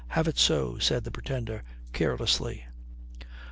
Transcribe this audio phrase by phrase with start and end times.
[0.07, 1.61] Have it so," said the Pretender
[1.93, 2.65] carelessly.